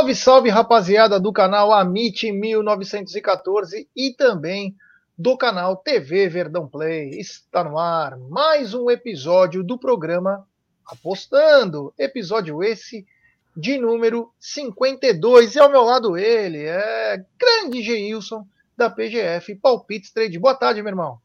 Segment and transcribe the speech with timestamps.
[0.00, 4.74] Salve, salve, rapaziada do canal Amit 1914 e também
[5.16, 7.10] do canal TV Verdão Play.
[7.20, 10.48] Está no ar mais um episódio do programa
[10.86, 11.92] Apostando.
[11.98, 13.06] Episódio esse
[13.54, 15.54] de número 52.
[15.54, 20.38] E ao meu lado ele é grande Geilson da PGF Palpites Trade.
[20.38, 21.18] Boa tarde, meu irmão.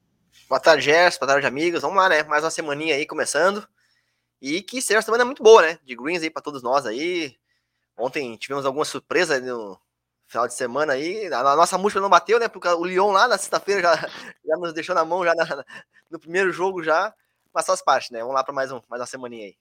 [0.50, 1.20] Boa tarde, Gerson.
[1.20, 1.82] Boa tarde, amigos.
[1.82, 2.24] Vamos lá, né?
[2.24, 3.66] Mais uma semaninha aí começando.
[4.42, 5.80] E que seja uma semana muito boa, né?
[5.86, 7.38] De greens aí para todos nós aí.
[7.98, 9.80] Ontem tivemos alguma surpresa no
[10.28, 11.28] final de semana aí.
[11.28, 12.48] A nossa múltipla não bateu, né?
[12.48, 13.96] Porque o Lyon lá na sexta-feira já,
[14.46, 15.64] já nos deixou na mão já na,
[16.10, 17.14] no primeiro jogo já.
[17.54, 18.20] Mas faz parte, né?
[18.20, 19.58] Vamos lá para mais, um, mais uma semaninha aí.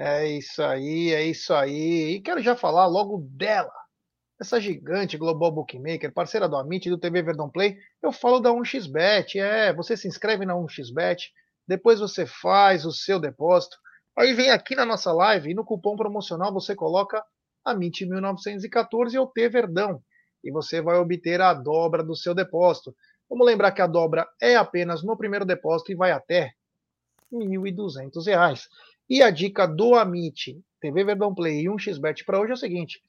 [0.00, 2.14] É isso aí, é isso aí.
[2.14, 3.72] E quero já falar logo dela.
[4.40, 7.76] Essa gigante Global Bookmaker, parceira do Amit e do TV Verdão Play.
[8.00, 9.40] Eu falo da 1xBet.
[9.40, 11.32] É, você se inscreve na 1xBet,
[11.66, 13.76] depois você faz o seu depósito
[14.18, 17.24] Aí vem aqui na nossa live e no cupom promocional você coloca
[17.64, 20.02] a MIT 1914 ou T Verdão
[20.42, 22.92] e você vai obter a dobra do seu depósito.
[23.30, 26.52] Vamos lembrar que a dobra é apenas no primeiro depósito e vai até
[27.30, 28.62] R$ 1.200.
[29.08, 33.00] E a dica do Amit, TV Verdão Play e 1xBet para hoje é o seguinte: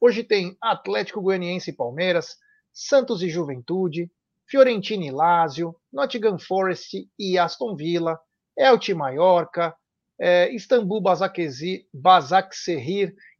[0.00, 2.36] hoje tem Atlético Goianiense e Palmeiras,
[2.72, 4.08] Santos e Juventude,
[4.46, 8.16] Fiorentina e Lazio, Nottingham Forest e Aston Villa,
[8.56, 9.74] Elche Mallorca,
[10.24, 11.84] é, Istambul, Basaksehir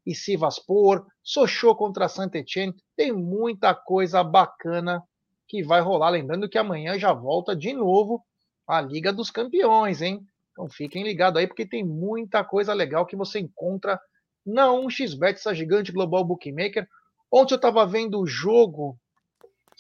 [0.05, 5.01] e Sivaspor, Sochô contra Saint-Etienne, tem muita coisa bacana
[5.46, 6.08] que vai rolar.
[6.08, 8.20] Lembrando que amanhã já volta de novo
[8.67, 10.27] a Liga dos Campeões, hein?
[10.51, 14.01] Então fiquem ligados aí, porque tem muita coisa legal que você encontra
[14.45, 16.89] na 1xBet, essa gigante global bookmaker.
[17.30, 18.98] Ontem eu estava vendo o jogo,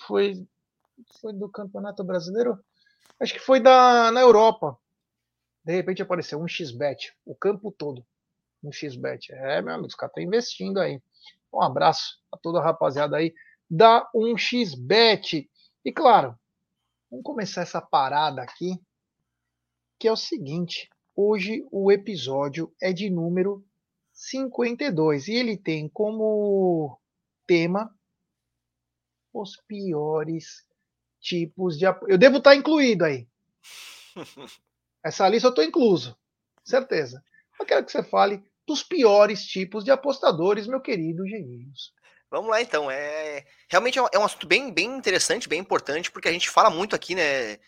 [0.06, 0.46] foi,
[1.20, 2.60] foi do Campeonato Brasileiro?
[3.18, 4.78] Acho que foi da, na Europa.
[5.64, 8.04] De repente apareceu um xbet, o campo todo.
[8.62, 9.32] Um xbet.
[9.32, 11.00] É, meu amigo, os caras estão investindo aí.
[11.52, 13.34] Um abraço a toda a rapaziada aí
[13.70, 15.48] da 1xbet.
[15.84, 16.38] E claro,
[17.10, 18.80] vamos começar essa parada aqui,
[19.98, 20.88] que é o seguinte.
[21.14, 23.64] Hoje o episódio é de número
[24.12, 26.98] 52 e ele tem como
[27.46, 27.94] tema
[29.32, 30.66] os piores
[31.20, 33.28] tipos de Eu devo estar incluído aí.
[35.04, 36.16] Essa lista eu estou incluso,
[36.64, 37.22] certeza.
[37.58, 41.92] Eu quero que você fale dos piores tipos de apostadores, meu querido Geninhos.
[42.30, 42.90] Vamos lá então.
[42.90, 46.70] É realmente é, é um assunto bem, bem interessante, bem importante, porque a gente fala
[46.70, 47.58] muito aqui, né,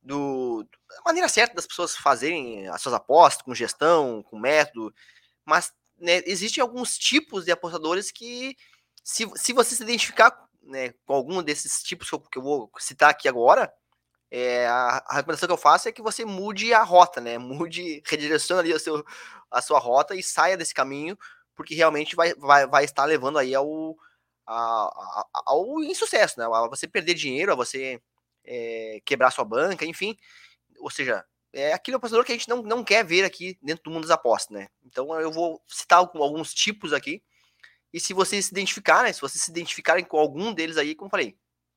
[0.00, 4.94] do da maneira certa das pessoas fazerem as suas apostas com gestão, com método,
[5.44, 8.56] mas né, existem alguns tipos de apostadores que
[9.02, 10.32] se, se você se identificar
[10.62, 13.72] né, com algum desses tipos que eu, que eu vou citar aqui agora,
[14.34, 17.36] é, a, a, recomendação que eu faço é que você mude a rota, né?
[17.36, 19.04] Mude, redirecione ali a, seu,
[19.50, 21.18] a sua rota e saia desse caminho,
[21.54, 23.94] porque realmente vai, vai, vai estar levando aí ao,
[24.46, 26.46] ao, ao insucesso, né?
[26.46, 28.00] A você perder dinheiro, a você
[28.42, 30.16] é, quebrar sua banca, enfim.
[30.78, 31.22] Ou seja,
[31.52, 34.12] é aquele apostador que a gente não, não quer ver aqui dentro do mundo das
[34.12, 34.68] apostas, né?
[34.82, 37.22] Então eu vou citar alguns tipos aqui.
[37.92, 39.12] E se vocês se identificarem, né?
[39.12, 41.36] se vocês se identificarem com algum deles aí, como falei,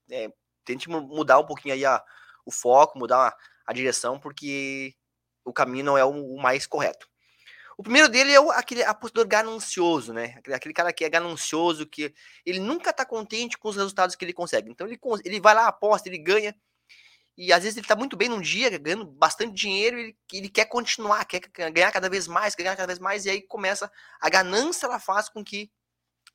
[0.09, 0.31] é,
[0.63, 2.01] tente mudar um pouquinho aí a,
[2.45, 3.35] o foco, mudar
[3.65, 4.95] a direção, porque
[5.43, 7.07] o caminho não é o, mais correto.
[7.77, 10.39] O primeiro dele é o, aquele apostador ganancioso, né?
[10.53, 12.13] Aquele, cara que é ganancioso, que
[12.45, 14.69] ele nunca tá contente com os resultados que ele consegue.
[14.69, 16.55] Então ele, ele vai lá, aposta, ele ganha.
[17.37, 20.49] E às vezes ele tá muito bem num dia, ganhando bastante dinheiro, e ele, ele
[20.49, 24.29] quer continuar, quer ganhar cada vez mais, ganhar cada vez mais, e aí começa a
[24.29, 25.69] ganância, ela faz com que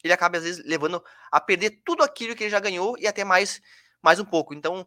[0.04, 3.24] ele acabe às vezes levando a perder tudo aquilo que ele já ganhou e até
[3.24, 3.62] mais,
[4.02, 4.52] mais um pouco.
[4.52, 4.86] Então,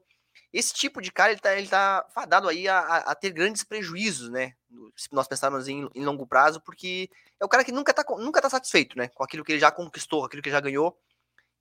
[0.52, 4.30] esse tipo de cara, ele tá, ele tá fadado aí a, a ter grandes prejuízos,
[4.30, 4.54] né?
[4.96, 7.10] Se nós pensarmos em, em, longo prazo, porque
[7.40, 9.08] é o cara que nunca tá, nunca tá satisfeito, né?
[9.10, 10.98] Com aquilo que ele já conquistou, aquilo que ele já ganhou.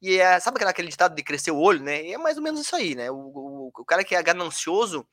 [0.00, 2.02] E é, sabe aquele, aquele ditado de crescer o olho, né?
[2.04, 3.10] E é mais ou menos isso aí, né?
[3.10, 5.06] O, o, o cara que é ganancioso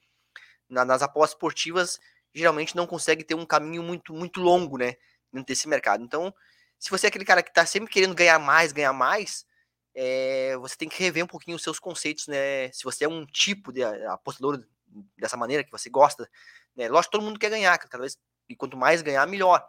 [0.68, 2.00] na, nas apostas esportivas
[2.34, 4.96] geralmente não consegue ter um caminho muito, muito longo, né?
[5.32, 6.04] Dentro desse mercado.
[6.04, 6.34] Então,
[6.78, 9.46] se você é aquele cara que tá sempre querendo ganhar mais, ganhar mais,
[9.96, 12.72] é, você tem que rever um pouquinho os seus conceitos, né?
[12.72, 14.64] Se você é um tipo de eh, apostador
[15.18, 16.30] dessa maneira que você gosta,
[16.76, 16.88] né?
[16.88, 19.68] Lógico, todo mundo quer ganhar, cada vez e quanto mais ganhar, melhor.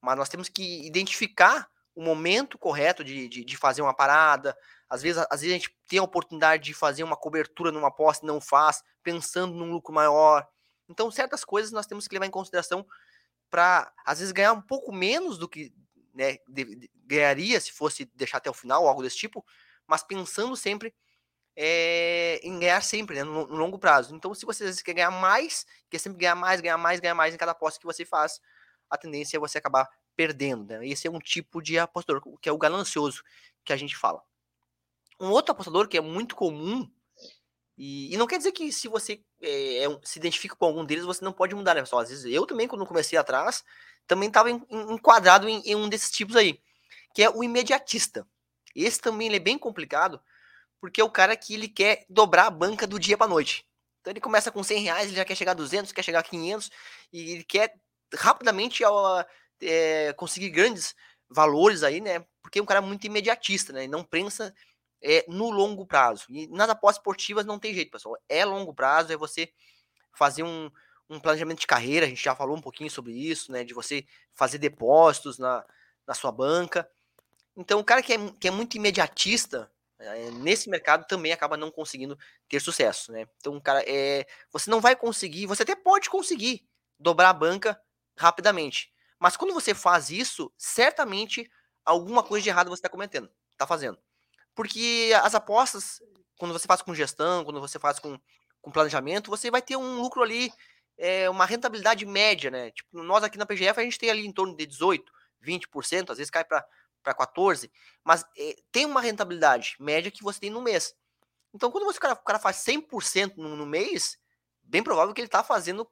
[0.00, 4.56] Mas nós temos que identificar o momento correto de, de, de, fazer uma parada.
[4.88, 8.24] Às vezes, às vezes a gente tem a oportunidade de fazer uma cobertura numa aposta
[8.24, 10.46] e não faz, pensando num lucro maior.
[10.88, 12.86] Então, certas coisas nós temos que levar em consideração
[13.50, 15.72] para, às vezes, ganhar um pouco menos do que
[16.14, 16.38] né,
[17.06, 19.44] ganharia se fosse deixar até o final, algo desse tipo,
[19.86, 20.94] mas pensando sempre
[21.56, 24.14] é, em ganhar sempre, né, no, no, longo prazo.
[24.14, 27.38] Então, se você quer ganhar mais, quer sempre ganhar mais, ganhar mais, ganhar mais em
[27.38, 28.40] cada aposta que você faz,
[28.88, 30.64] a tendência é você acabar perdendo.
[30.66, 30.86] Né?
[30.86, 33.22] Esse é um tipo de apostador, que é o ganancioso
[33.64, 34.22] que a gente fala.
[35.20, 36.90] Um outro apostador que é muito comum,
[37.76, 41.24] e, e não quer dizer que se você é, se identifica com algum deles, você
[41.24, 42.02] não pode mudar, né, pessoal?
[42.02, 43.64] Às vezes eu também, quando comecei atrás,
[44.06, 46.60] também estava enquadrado em, em, um desses tipos aí,
[47.14, 48.26] que é o imediatista.
[48.74, 50.20] Esse também ele é bem complicado,
[50.80, 53.66] porque é o cara que ele quer dobrar a banca do dia para noite.
[54.00, 56.24] Então ele começa com 100 reais, ele já quer chegar a 200, quer chegar a
[56.24, 56.70] 500,
[57.12, 57.74] e ele quer
[58.14, 58.82] rapidamente
[59.60, 60.94] é, conseguir grandes
[61.28, 62.24] valores aí, né?
[62.42, 63.86] Porque é um cara muito imediatista, né?
[63.86, 64.54] Não pensa
[65.02, 66.24] é, no longo prazo.
[66.28, 68.16] E nas apostas esportivas não tem jeito, pessoal.
[68.28, 69.52] É longo prazo, é você
[70.12, 70.70] fazer um,
[71.08, 73.64] um planejamento de carreira, a gente já falou um pouquinho sobre isso, né?
[73.64, 74.04] De você
[74.34, 75.64] fazer depósitos na,
[76.06, 76.88] na sua banca.
[77.56, 81.70] Então, o cara que é, que é muito imediatista, é, nesse mercado também acaba não
[81.70, 82.18] conseguindo
[82.48, 83.26] ter sucesso, né?
[83.36, 86.66] Então, cara, é, você não vai conseguir, você até pode conseguir
[86.98, 87.80] dobrar a banca
[88.16, 91.50] rapidamente, mas quando você faz isso, certamente
[91.84, 93.98] alguma coisa de errado você está cometendo, está fazendo,
[94.54, 96.00] porque as apostas,
[96.38, 98.18] quando você faz com gestão, quando você faz com,
[98.60, 100.52] com planejamento, você vai ter um lucro ali,
[100.98, 102.70] é, uma rentabilidade média, né?
[102.70, 105.10] Tipo, nós aqui na PGF a gente tem ali em torno de 18,
[105.42, 106.64] 20%, às vezes cai para
[107.02, 107.70] para 14,
[108.04, 110.94] mas é, tem uma rentabilidade média que você tem no mês.
[111.52, 114.18] Então, quando você, o, cara, o cara faz 100% no, no mês,
[114.62, 115.88] bem provável que ele está fazendo,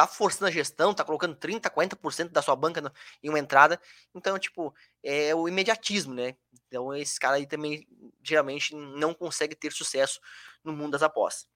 [0.00, 2.90] está forçando a gestão, está colocando 30, 40% da sua banca no,
[3.22, 3.78] em uma entrada.
[4.14, 6.34] Então, tipo, é o imediatismo, né?
[6.66, 7.86] Então, esse cara aí também,
[8.22, 10.20] geralmente, não consegue ter sucesso
[10.64, 11.46] no mundo das apostas.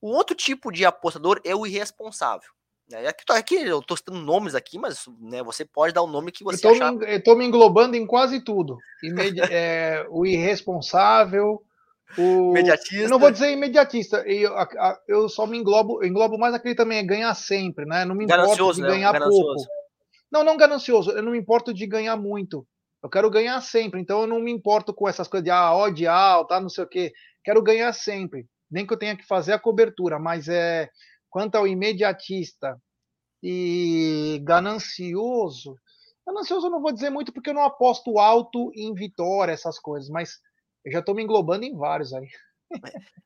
[0.00, 2.50] O outro tipo de apostador é o irresponsável.
[2.92, 6.30] É, aqui, aqui eu estou citando nomes aqui, mas né, você pode dar o nome
[6.30, 6.92] que você eu achar.
[6.92, 8.78] Me, eu estou me englobando em quase tudo.
[9.02, 11.62] Imedi é, o irresponsável,
[12.18, 12.50] o...
[12.50, 12.96] Imediatista.
[12.96, 14.52] Eu não vou dizer imediatista, eu,
[15.08, 18.04] eu só me englobo, englobo mais aquele também, é ganhar sempre, né?
[18.04, 18.88] Não me importo de né?
[18.88, 19.18] ganhar né?
[19.20, 19.62] pouco.
[20.30, 22.66] Não, não ganancioso, eu não me importo de ganhar muito.
[23.02, 26.06] Eu quero ganhar sempre, então eu não me importo com essas coisas de ah, odd
[26.06, 27.12] alta, não sei o quê.
[27.44, 28.46] Quero ganhar sempre.
[28.68, 30.90] Nem que eu tenha que fazer a cobertura, mas é
[31.36, 32.80] Quanto ao imediatista
[33.42, 35.76] e ganancioso,
[36.26, 40.08] ganancioso eu não vou dizer muito porque eu não aposto alto em vitória, essas coisas,
[40.08, 40.38] mas
[40.86, 42.28] eu já estou me englobando em vários aí.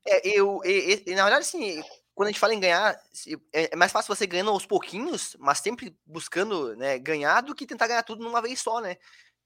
[0.07, 1.83] É, eu, eu, na verdade, assim,
[2.15, 2.99] quando a gente fala em ganhar,
[3.53, 7.67] é, é mais fácil você ganhando aos pouquinhos, mas sempre buscando né, ganhar do que
[7.67, 8.97] tentar ganhar tudo numa vez só, né?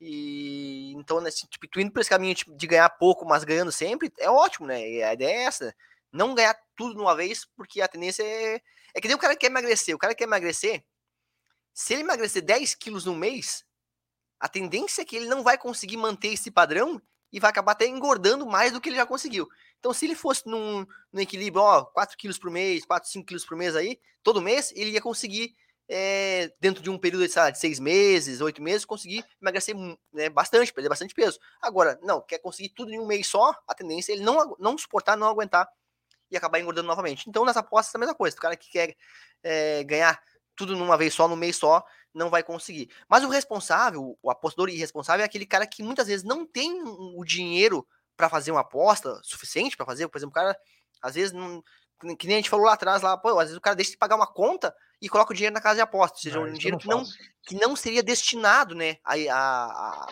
[0.01, 3.73] E então, né, tipo, tu indo por esse caminho tipo, de ganhar pouco, mas ganhando
[3.73, 4.77] sempre, é ótimo, né?
[4.77, 5.75] A ideia é essa
[6.13, 8.61] não ganhar tudo de uma vez, porque a tendência é.
[8.95, 9.93] É que nem o cara que quer emagrecer.
[9.93, 10.85] O cara que quer emagrecer,
[11.75, 13.65] se ele emagrecer 10 quilos no mês,
[14.39, 17.03] a tendência é que ele não vai conseguir manter esse padrão
[17.35, 19.49] e vai acabar até engordando mais do que ele já conseguiu.
[19.81, 23.45] Então, se ele fosse num, num equilíbrio, ó, 4 quilos por mês, 4, 5 quilos
[23.45, 25.53] por mês aí, todo mês, ele ia conseguir,
[25.89, 29.75] é, dentro de um período lá, de 6 meses, 8 meses, conseguir emagrecer
[30.13, 31.41] né, bastante, perder bastante peso.
[31.61, 34.79] Agora, não, quer conseguir tudo em um mês só, a tendência é ele não, não
[34.79, 35.69] suportar, não aguentar
[36.31, 37.29] e acabar engordando novamente.
[37.29, 38.37] Então, nas apostas é a mesma coisa.
[38.37, 38.95] O cara que quer
[39.43, 40.23] é, ganhar
[40.55, 42.89] tudo numa vez só, no mês só, não vai conseguir.
[43.09, 47.25] Mas o responsável, o apostador irresponsável, é aquele cara que muitas vezes não tem o
[47.25, 50.09] dinheiro para fazer uma aposta suficiente para fazer.
[50.09, 50.57] Por exemplo, o cara,
[51.03, 51.63] às vezes, não,
[52.17, 53.97] que nem a gente falou lá atrás, lá, pô, às vezes o cara deixa de
[53.97, 56.17] pagar uma conta e coloca o dinheiro na casa de aposta.
[56.17, 57.05] Ou seja, não, um dinheiro que não,
[57.43, 60.07] que não seria destinado né, a, a,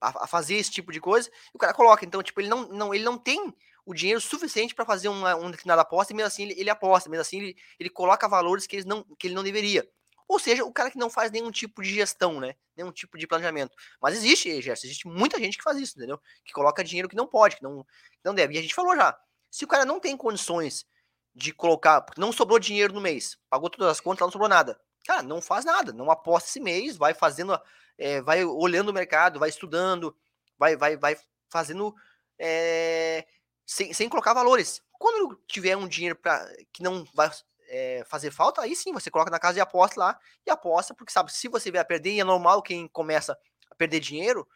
[0.00, 2.04] a, a, fazer esse tipo de coisa, e o cara coloca.
[2.04, 3.52] Então, tipo, ele não, não, ele não tem
[3.84, 7.08] o dinheiro suficiente para fazer uma, uma determinada aposta, e mesmo assim ele, ele, aposta,
[7.08, 9.88] mesmo assim ele, ele coloca valores que ele, não, que ele não deveria.
[10.28, 12.54] Ou seja, o cara que não faz nenhum tipo de gestão, né?
[12.76, 13.74] Nenhum tipo de planejamento.
[14.00, 16.20] Mas existe, Gerson, existe muita gente que faz isso, entendeu?
[16.44, 18.54] Que coloca dinheiro que não pode, que não, que não deve.
[18.54, 19.18] E a gente falou já,
[19.50, 20.86] se o cara não tem condições
[21.34, 24.78] de colocar, não sobrou dinheiro no mês, pagou todas as contas, não sobrou nada.
[25.06, 27.58] Cara, não faz nada, não aposta esse mês, vai fazendo,
[27.96, 30.14] é, vai olhando o mercado, vai estudando,
[30.58, 31.16] vai, vai, vai
[31.48, 31.94] fazendo
[32.38, 33.26] é,
[33.64, 34.82] sem, sem colocar valores.
[34.92, 37.30] Quando tiver um dinheiro para que não vai
[37.68, 41.12] é, fazer falta, aí sim você coloca na casa de aposta lá e aposta, porque
[41.12, 43.38] sabe, se você vier a perder, e é normal quem começa
[43.70, 44.48] a perder dinheiro,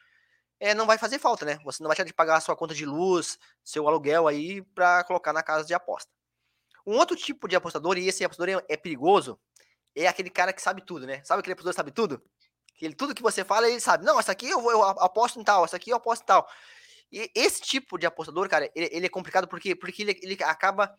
[0.59, 1.59] é, não vai fazer falta, né?
[1.64, 5.04] Você não vai ter de pagar a sua conta de luz, seu aluguel aí para
[5.04, 6.11] colocar na casa de aposta.
[6.87, 9.38] Um outro tipo de apostador, e esse apostador é, é perigoso,
[9.95, 11.23] é aquele cara que sabe tudo, né?
[11.25, 12.23] Sabe aquele apostador que sabe tudo?
[12.81, 14.04] Ele, tudo que você fala, ele sabe.
[14.04, 16.49] Não, essa aqui eu, eu aposto em tal, essa aqui eu aposto em tal.
[17.12, 20.92] E esse tipo de apostador, cara, ele, ele é complicado porque, porque ele, ele acaba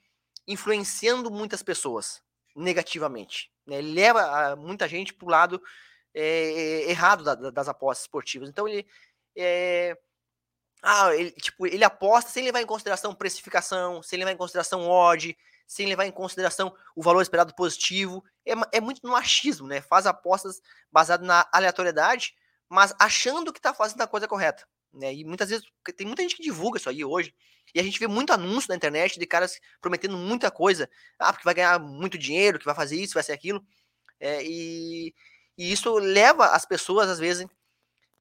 [0.47, 2.21] influenciando muitas pessoas
[2.55, 3.51] negativamente.
[3.65, 3.77] Né?
[3.77, 5.61] Ele leva muita gente para o lado
[6.13, 8.49] é, errado da, das apostas esportivas.
[8.49, 8.85] Então ele
[9.35, 9.97] é,
[10.81, 15.35] ah, ele, tipo, ele aposta sem levar em consideração precificação, sem levar em consideração odd,
[15.65, 18.23] sem levar em consideração o valor esperado positivo.
[18.45, 19.81] é, é muito no achismo, né?
[19.81, 22.35] Faz apostas baseadas na aleatoriedade,
[22.67, 24.67] mas achando que está fazendo a coisa correta.
[24.93, 25.13] Né?
[25.13, 25.65] E muitas vezes
[25.97, 27.33] tem muita gente que divulga isso aí hoje.
[27.73, 30.89] E a gente vê muito anúncio na internet de caras prometendo muita coisa.
[31.17, 33.65] Ah, porque vai ganhar muito dinheiro, que vai fazer isso, vai ser aquilo.
[34.19, 35.13] É, e,
[35.57, 37.47] e, isso leva as pessoas, às vezes,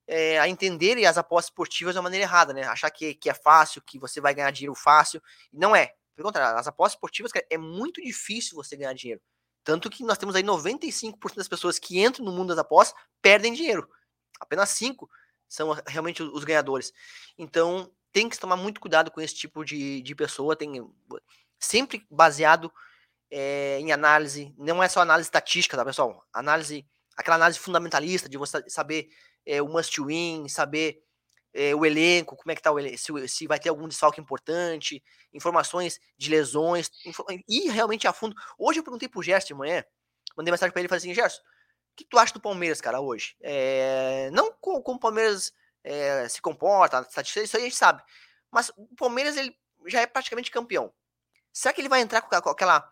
[0.06, 2.64] é, a entenderem as apostas esportivas de uma maneira errada, né?
[2.64, 5.22] Achar que, que é fácil, que você vai ganhar dinheiro fácil.
[5.52, 5.92] Não é.
[6.14, 9.20] Pelo contrário, as apostas esportivas, cara, é muito difícil você ganhar dinheiro.
[9.64, 13.52] Tanto que nós temos aí 95% das pessoas que entram no mundo das apostas perdem
[13.52, 13.88] dinheiro.
[14.40, 15.06] Apenas 5%
[15.52, 16.92] são realmente os ganhadores.
[17.36, 20.56] Então, tem que tomar muito cuidado com esse tipo de, de pessoa.
[20.56, 20.82] Tem
[21.58, 22.72] sempre baseado
[23.30, 24.54] é, em análise.
[24.56, 26.26] Não é só análise estatística, tá, pessoal?
[26.32, 29.10] Análise, aquela análise fundamentalista de você saber
[29.44, 31.02] é, o must win, saber
[31.52, 34.22] é, o elenco, como é que tá o elenco, se, se, vai ter algum desfalque
[34.22, 35.02] importante,
[35.34, 36.90] informações de lesões,
[37.46, 38.34] e realmente a fundo.
[38.58, 39.84] Hoje eu perguntei pro Gerson de manhã,
[40.34, 41.42] mandei mensagem para ele e falei assim, Gerson,
[41.96, 43.36] que tu acha do Palmeiras, cara, hoje?
[43.40, 45.52] É, não como, como o Palmeiras
[45.84, 48.02] é, se comporta, isso aí a gente sabe.
[48.50, 49.56] Mas o Palmeiras ele
[49.86, 50.92] já é praticamente campeão.
[51.52, 52.90] Será que ele vai entrar com aquela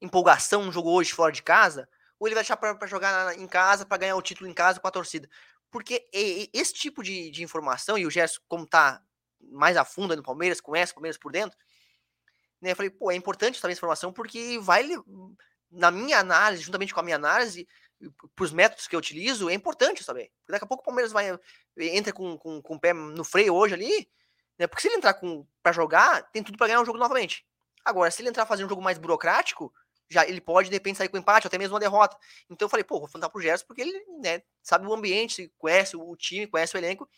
[0.00, 1.88] empolgação no jogo hoje fora de casa?
[2.18, 4.88] Ou ele vai deixar para jogar em casa, para ganhar o título em casa com
[4.88, 5.28] a torcida?
[5.70, 9.02] Porque esse tipo de, de informação, e o Gerson, como tá
[9.40, 11.56] mais a fundo no Palmeiras, conhece o Palmeiras por dentro,
[12.60, 12.72] né?
[12.72, 14.84] Eu falei, pô, é importante saber essa informação porque vai,
[15.70, 17.68] na minha análise, juntamente com a minha análise,
[18.34, 20.30] para os métodos que eu utilizo, é importante saber.
[20.40, 21.38] Porque daqui a pouco o Palmeiras vai
[21.76, 24.08] entra com, com, com o pé no freio hoje ali,
[24.58, 24.66] né?
[24.66, 25.18] Porque se ele entrar
[25.62, 27.46] para jogar, tem tudo para ganhar o jogo novamente.
[27.84, 29.72] Agora, se ele entrar fazer um jogo mais burocrático,
[30.10, 32.16] já ele pode de repente sair com empate ou até mesmo uma derrota.
[32.48, 35.96] Então eu falei, pô, vou fundar pro Gerson porque ele né, sabe o ambiente, conhece
[35.96, 37.08] o time, conhece o elenco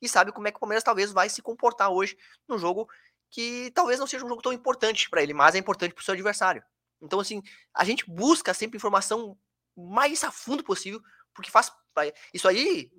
[0.00, 2.16] e sabe como é que o Palmeiras talvez vai se comportar hoje
[2.46, 2.88] no jogo
[3.30, 6.04] que talvez não seja um jogo tão importante para ele, mas é importante para o
[6.04, 6.62] seu adversário.
[7.00, 7.42] Então, assim,
[7.74, 9.36] a gente busca sempre informação
[9.78, 11.00] mais a fundo possível,
[11.34, 11.72] porque faz
[12.32, 12.90] isso aí,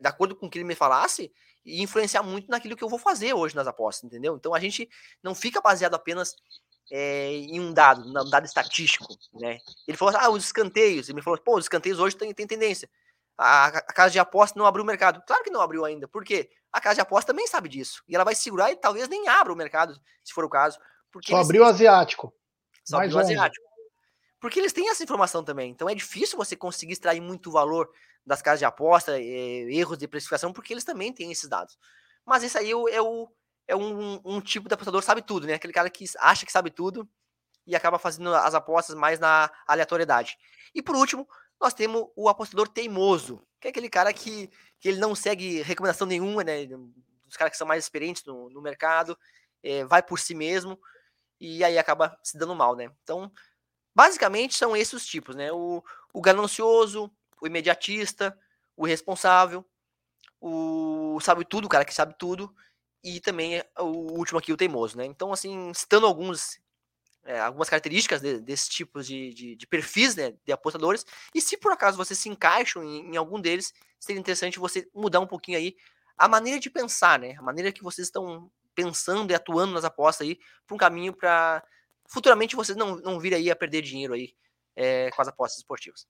[0.00, 1.32] de acordo com o que ele me falasse,
[1.66, 4.36] influenciar muito naquilo que eu vou fazer hoje nas apostas, entendeu?
[4.36, 4.88] Então a gente
[5.22, 6.36] não fica baseado apenas
[6.90, 9.58] é, em um dado, um dado estatístico, né?
[9.88, 11.08] Ele falou, ah, os escanteios.
[11.08, 12.88] Ele me falou, pô, os escanteios hoje tem, tem tendência.
[13.36, 15.22] A, a, casa de aposta não abriu o mercado.
[15.26, 16.06] Claro que não abriu ainda.
[16.06, 16.50] Por quê?
[16.72, 18.02] A casa de aposta também sabe disso.
[18.06, 20.78] E ela vai segurar e talvez nem abra o mercado, se for o caso.
[21.10, 22.32] Porque Só abriu o asiático.
[22.84, 23.66] Só Mais abriu o asiático.
[24.44, 25.70] Porque eles têm essa informação também.
[25.70, 27.90] Então é difícil você conseguir extrair muito valor
[28.26, 31.78] das casas de aposta, é, erros de precificação, porque eles também têm esses dados.
[32.26, 33.32] Mas isso aí é o, é o
[33.66, 35.54] é um, um tipo de apostador sabe tudo, né?
[35.54, 37.08] Aquele cara que acha que sabe tudo
[37.66, 40.36] e acaba fazendo as apostas mais na aleatoriedade.
[40.74, 41.26] E por último,
[41.58, 46.06] nós temos o apostador teimoso, que é aquele cara que, que ele não segue recomendação
[46.06, 46.66] nenhuma, né?
[46.66, 49.16] Dos caras que são mais experientes no, no mercado,
[49.62, 50.78] é, vai por si mesmo
[51.40, 52.90] e aí acaba se dando mal, né?
[53.02, 53.32] Então,
[53.94, 55.52] basicamente são esses os tipos, né?
[55.52, 55.82] O,
[56.12, 57.10] o ganancioso,
[57.40, 58.36] o imediatista,
[58.76, 59.64] o responsável,
[60.40, 62.54] o sabe tudo, o cara que sabe tudo,
[63.02, 65.04] e também o último aqui, o teimoso, né?
[65.04, 66.58] Então, assim, citando alguns,
[67.24, 71.56] é, algumas características de, desse tipo de, de, de, perfis né, de apostadores, e se
[71.56, 75.58] por acaso você se encaixam em, em, algum deles, seria interessante você mudar um pouquinho
[75.58, 75.76] aí
[76.16, 77.34] a maneira de pensar, né?
[77.38, 81.62] A maneira que vocês estão pensando e atuando nas apostas aí, para um caminho para
[82.14, 84.32] futuramente vocês não, não virem aí a perder dinheiro aí
[84.76, 86.06] é, com as apostas esportivas.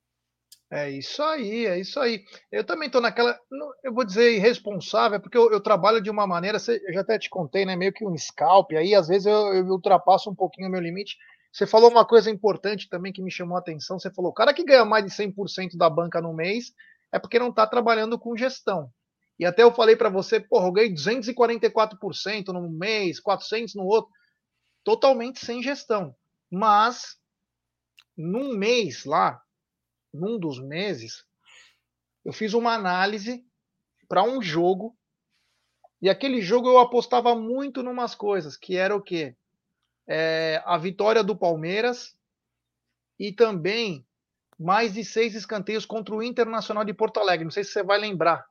[0.70, 2.24] É isso aí, é isso aí.
[2.50, 3.38] Eu também estou naquela,
[3.82, 7.30] eu vou dizer irresponsável, porque eu, eu, trabalho de uma maneira, eu já até te
[7.30, 7.76] contei, né?
[7.76, 11.16] Meio que um scalp, aí às vezes eu, eu ultrapasso um pouquinho o meu limite.
[11.52, 13.98] Você falou uma coisa importante também que me chamou a atenção.
[13.98, 16.72] Você falou, o cara que ganha mais de 100% da banca no mês
[17.12, 18.90] é porque não está trabalhando com gestão.
[19.38, 24.10] E até eu falei para você, porra, eu ganhei 244% no mês, 400 no outro,
[24.84, 26.14] totalmente sem gestão.
[26.50, 27.18] Mas
[28.16, 29.42] num mês lá,
[30.12, 31.24] num dos meses,
[32.24, 33.44] eu fiz uma análise
[34.08, 34.96] para um jogo
[36.00, 39.34] e aquele jogo eu apostava muito numas coisas, que era o quê?
[40.06, 42.14] É, a vitória do Palmeiras
[43.18, 44.06] e também
[44.58, 47.44] mais de seis escanteios contra o Internacional de Porto Alegre.
[47.44, 48.46] Não sei se você vai lembrar.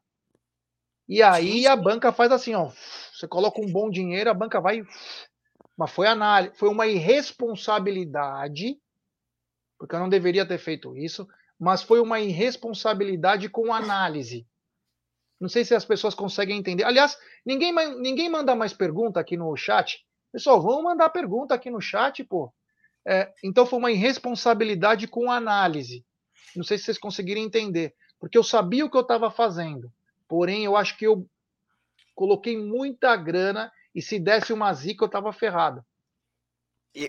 [1.08, 2.72] E aí a banca faz assim, ó.
[3.14, 4.84] Você coloca um bom dinheiro, a banca vai.
[5.78, 8.78] Mas foi análise, foi uma irresponsabilidade,
[9.78, 11.28] porque eu não deveria ter feito isso
[11.64, 14.46] mas foi uma irresponsabilidade com análise.
[15.40, 16.84] Não sei se as pessoas conseguem entender.
[16.84, 20.06] Aliás, ninguém, ninguém manda mais pergunta aqui no chat.
[20.32, 22.54] Pessoal, vamos mandar pergunta aqui no chat, pô.
[23.08, 26.06] É, então foi uma irresponsabilidade com análise.
[26.54, 27.96] Não sei se vocês conseguiram entender.
[28.20, 29.90] Porque eu sabia o que eu estava fazendo.
[30.28, 31.26] Porém, eu acho que eu
[32.14, 35.86] coloquei muita grana e se desse uma zica eu estava ferrado.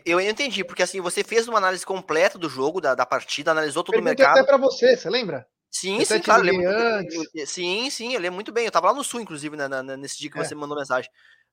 [0.05, 3.85] Eu entendi, porque assim, você fez uma análise completa do jogo, da, da partida, analisou
[3.85, 4.39] todo Perguntei o mercado.
[4.39, 5.47] até para você, você lembra?
[5.71, 6.47] Sim, eu sim, claro.
[6.47, 8.65] Eu muito, sim, sim, eu lembro muito bem.
[8.65, 10.45] Eu tava lá no Sul, inclusive, né, nesse dia que é.
[10.45, 11.11] você me mandou mensagem.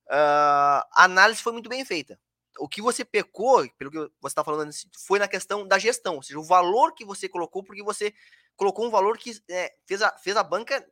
[0.07, 2.17] Uh, a análise foi muito bem feita.
[2.59, 4.71] O que você pecou, pelo que você está falando,
[5.05, 8.13] foi na questão da gestão, ou seja, o valor que você colocou, porque você
[8.55, 10.85] colocou um valor que é, fez, a, fez a banca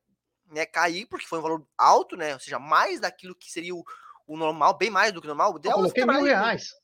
[0.48, 2.34] né, cair, porque foi um valor alto, né?
[2.34, 3.84] Ou seja, mais daquilo que seria o,
[4.30, 5.54] o normal, bem mais do que o normal.
[5.54, 6.76] O eu coloquei mil reais.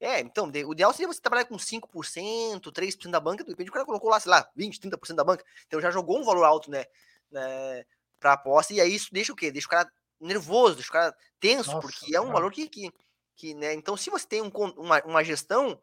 [0.00, 3.72] É, então, o ideal seria você trabalhar com 5%, 3% da banca, de repente o
[3.72, 6.70] cara colocou lá, sei lá, 20%, 30% da banca, então já jogou um valor alto,
[6.70, 6.86] né,
[7.30, 7.84] né
[8.20, 9.50] pra aposta, e aí isso deixa o quê?
[9.50, 9.90] Deixa o cara
[10.20, 12.92] nervoso, deixa o cara tenso, Nossa, porque é um valor que, que,
[13.34, 15.78] que, né, então se você tem um, uma, uma gestão,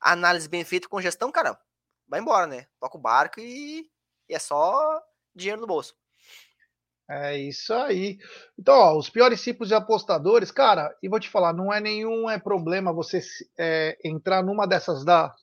[0.00, 1.60] análise bem feita com gestão, cara,
[2.08, 3.90] vai embora, né, toca o barco e,
[4.26, 5.02] e é só
[5.34, 5.94] dinheiro no bolso.
[7.12, 8.18] É isso aí.
[8.56, 12.30] Então, ó, os piores tipos de apostadores, cara, e vou te falar, não é nenhum
[12.30, 13.20] é problema você
[13.58, 15.34] é, entrar numa dessas da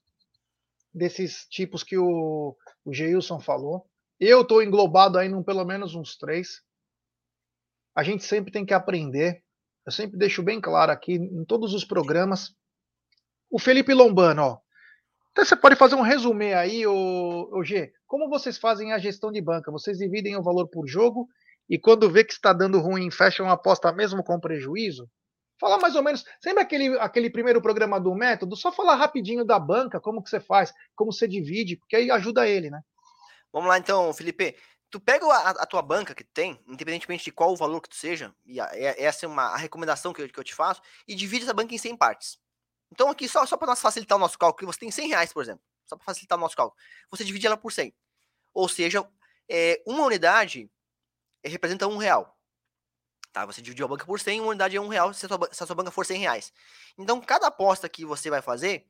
[0.93, 2.55] desses tipos que o,
[2.85, 3.85] o Geilson falou.
[4.17, 6.61] Eu estou englobado aí num pelo menos uns três.
[7.93, 9.43] A gente sempre tem que aprender.
[9.85, 12.55] Eu sempre deixo bem claro aqui em todos os programas.
[13.51, 14.57] O Felipe Lombano, ó.
[15.31, 17.91] Então você pode fazer um resumê aí, o, o G.
[18.07, 19.69] Como vocês fazem a gestão de banca?
[19.69, 21.27] Vocês dividem o valor por jogo
[21.69, 25.09] e quando vê que está dando ruim, fecha uma aposta mesmo com prejuízo?
[25.59, 29.59] Fala mais ou menos, sempre aquele, aquele primeiro programa do método, só falar rapidinho da
[29.59, 32.81] banca, como que você faz, como você divide, porque aí ajuda ele, né?
[33.51, 34.55] Vamos lá então, Felipe.
[34.89, 37.95] Tu pega a, a tua banca que tem, independentemente de qual o valor que tu
[37.95, 40.81] seja, e a, é, essa é uma a recomendação que eu, que eu te faço,
[41.07, 42.37] e divide essa banca em 100 partes.
[42.91, 45.61] Então aqui, só, só para facilitar o nosso cálculo, você tem 100 reais, por exemplo,
[45.85, 47.93] só para facilitar o nosso cálculo, você divide ela por 100.
[48.53, 49.05] Ou seja,
[49.49, 50.69] é, uma unidade
[51.43, 52.37] representa um real.
[53.31, 53.45] Tá?
[53.45, 55.63] Você dividiu a banca por 100, uma unidade é um real se a, sua, se
[55.63, 56.53] a sua banca for 100 reais.
[56.97, 58.87] Então, cada aposta que você vai fazer,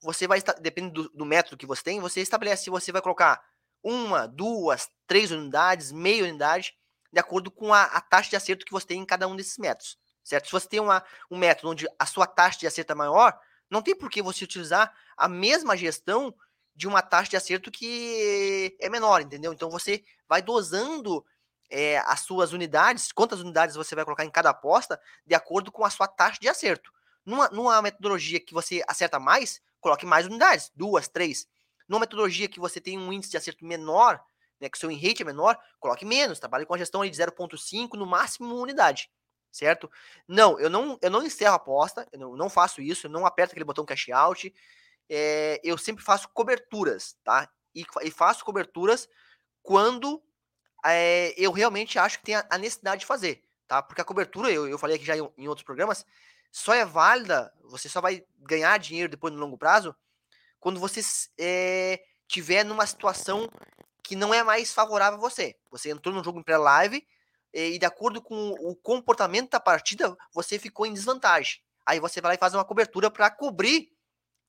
[0.00, 3.44] você vai, dependendo do, do método que você tem, você estabelece se você vai colocar
[3.82, 6.74] uma, duas, três unidades, meia unidade,
[7.12, 9.58] de acordo com a, a, taxa de acerto que você tem em cada um desses
[9.58, 10.46] métodos, certo?
[10.46, 13.82] Se você tem uma, um método onde a sua taxa de acerto é maior, não
[13.82, 16.34] tem por que você utilizar a mesma gestão
[16.74, 19.52] de uma taxa de acerto que é menor, entendeu?
[19.52, 21.24] Então você vai dosando
[21.70, 25.84] é, as suas unidades, quantas unidades você vai colocar em cada aposta, de acordo com
[25.84, 26.92] a sua taxa de acerto.
[27.24, 31.46] Numa, numa metodologia que você acerta mais, coloque mais unidades, duas, três.
[31.88, 34.20] Numa metodologia que você tem um índice de acerto menor,
[34.60, 37.96] né, que o seu rate é menor, coloque menos, trabalhe com a gestão de 0,5,
[37.96, 39.10] no máximo uma unidade,
[39.50, 39.90] certo?
[40.28, 43.24] Não, eu não, eu não encerro a aposta, eu não, não faço isso, eu não
[43.24, 44.52] aperto aquele botão cash out,
[45.08, 47.50] é, eu sempre faço coberturas, tá?
[47.74, 49.08] E, e faço coberturas
[49.62, 50.22] quando
[50.84, 53.82] é, eu realmente acho que tem a, necessidade de fazer, tá?
[53.82, 56.04] Porque a cobertura, eu, eu falei aqui já em, em, outros programas,
[56.50, 59.94] só é válida, você só vai ganhar dinheiro depois no longo prazo,
[60.58, 61.00] quando você
[61.38, 63.48] é, tiver numa situação
[64.02, 65.56] que não é mais favorável a você.
[65.70, 67.06] Você entrou no jogo em pré-live
[67.52, 71.60] e, de acordo com o comportamento da partida, você ficou em desvantagem.
[71.86, 73.92] Aí você vai lá e faz uma cobertura para cobrir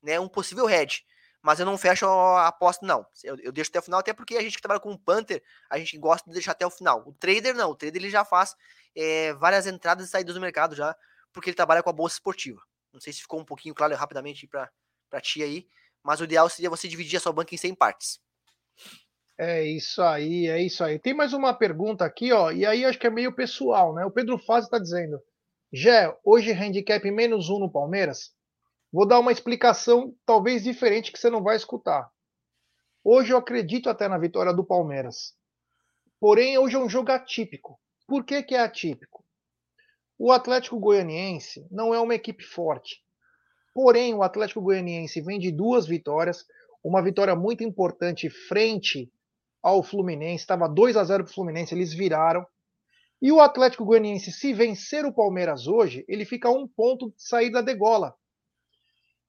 [0.01, 1.05] né, um possível head
[1.41, 3.05] mas eu não fecho a aposta, não.
[3.23, 5.41] Eu, eu, deixo até o final, até porque a gente que trabalha com o Panther,
[5.69, 7.03] a gente gosta de deixar até o final.
[7.07, 8.55] O trader não, o trader ele já faz
[8.95, 10.95] é, várias entradas e saídas do mercado já,
[11.33, 12.61] porque ele trabalha com a bolsa esportiva.
[12.93, 15.67] Não sei se ficou um pouquinho claro rapidamente para ti aí,
[16.03, 18.19] mas o ideal seria você dividir a sua banca em 100 partes.
[19.37, 20.99] É isso aí, é isso aí.
[20.99, 24.05] Tem mais uma pergunta aqui, ó, e aí acho que é meio pessoal, né?
[24.05, 25.19] O Pedro Faz está dizendo:
[25.73, 28.31] Gé, hoje handicap menos um no Palmeiras?
[28.91, 32.11] Vou dar uma explicação talvez diferente que você não vai escutar.
[33.03, 35.33] Hoje eu acredito até na vitória do Palmeiras.
[36.19, 37.79] Porém, hoje é um jogo atípico.
[38.05, 39.23] Por que, que é atípico?
[40.19, 43.01] O Atlético Goianiense não é uma equipe forte.
[43.73, 46.45] Porém, o Atlético Goianiense vem de duas vitórias,
[46.83, 49.09] uma vitória muito importante frente
[49.63, 52.45] ao Fluminense, estava 2 a 0 para o Fluminense, eles viraram.
[53.21, 57.23] E o Atlético Goianiense, se vencer o Palmeiras hoje, ele fica a um ponto de
[57.23, 58.13] saída de gola.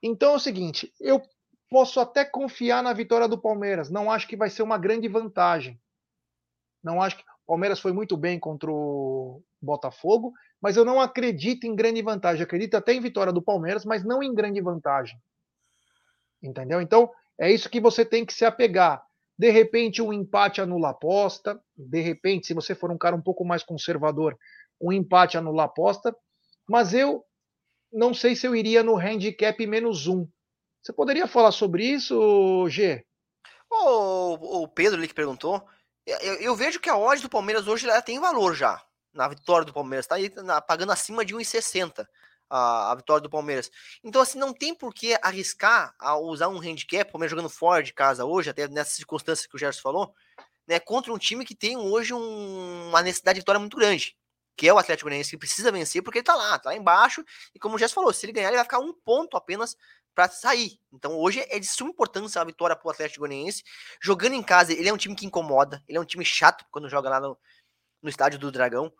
[0.02, 1.22] Então é o seguinte, eu
[1.70, 3.88] posso até confiar na vitória do Palmeiras.
[3.88, 5.80] Não acho que vai ser uma grande vantagem.
[6.82, 11.66] Não acho que o Palmeiras foi muito bem contra o Botafogo, mas eu não acredito
[11.66, 12.40] em grande vantagem.
[12.40, 15.18] Eu acredito até em vitória do Palmeiras, mas não em grande vantagem.
[16.42, 16.80] Entendeu?
[16.80, 19.02] Então, é isso que você tem que se apegar.
[19.38, 21.60] De repente, um empate anula a aposta.
[21.76, 24.36] De repente, se você for um cara um pouco mais conservador,
[24.80, 26.14] um empate anula a aposta.
[26.68, 27.24] Mas eu
[27.92, 30.26] não sei se eu iria no handicap menos um.
[30.82, 33.04] Você poderia falar sobre isso, G?
[33.70, 35.64] O, o Pedro ali que perguntou,
[36.06, 38.82] eu, eu, vejo que a odd do Palmeiras hoje ela tem valor já.
[39.12, 40.30] Na vitória do Palmeiras, está aí
[40.66, 42.06] pagando acima de 1,60
[42.48, 43.70] a, a, vitória do Palmeiras.
[44.02, 47.82] Então, assim, não tem por que arriscar a usar um handicap, o Palmeiras jogando fora
[47.82, 50.14] de casa hoje, até nessas circunstâncias que o Gerson falou,
[50.66, 54.16] né, contra um time que tem hoje um, uma necessidade de vitória muito grande,
[54.56, 57.24] que é o Atlético Goianiense, que precisa vencer, porque ele tá lá, tá lá embaixo,
[57.54, 59.76] e como o Gerson falou, se ele ganhar, ele vai ficar um ponto apenas
[60.14, 60.78] para sair.
[60.92, 63.62] Então hoje é de suma importância a vitória pro Atlético Goianiense.
[64.00, 66.88] Jogando em casa, ele é um time que incomoda, ele é um time chato quando
[66.88, 67.38] joga lá no,
[68.02, 68.92] no estádio do Dragão.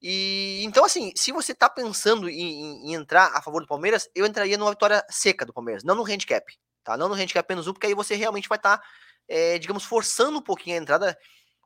[0.00, 4.08] E então, assim, se você tá pensando em, em, em, entrar a favor do Palmeiras,
[4.14, 6.44] eu entraria numa vitória seca do Palmeiras, não no handicap,
[6.82, 6.96] tá?
[6.96, 8.84] Não no handicap apenas um, porque aí você realmente vai estar, tá,
[9.28, 11.18] é, digamos, forçando um pouquinho a entrada.